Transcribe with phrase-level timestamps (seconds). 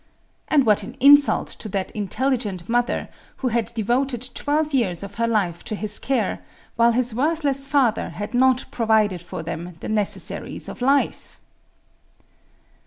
[0.47, 3.07] And what an insult to that intelligent mother,
[3.37, 6.39] who had devoted twelve years of her life to his care,
[6.75, 11.39] while his worthless father had not provided for them the necessaries of life!